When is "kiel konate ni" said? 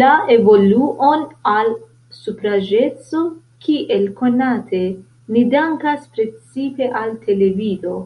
3.66-5.46